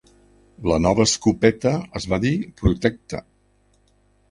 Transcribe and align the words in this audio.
La 0.71 0.79
nova 0.85 1.05
escopeta 1.09 1.75
es 2.01 2.09
va 2.15 2.21
dir 2.25 2.33
"Protecta". 2.65 3.23